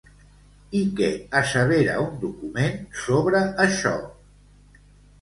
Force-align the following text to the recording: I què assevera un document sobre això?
I 0.79 0.79
què 0.99 1.09
assevera 1.41 1.99
un 2.07 2.17
document 2.25 2.83
sobre 3.05 3.47
això? 3.71 3.97